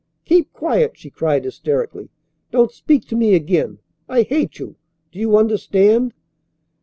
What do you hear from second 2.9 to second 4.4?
to me again. I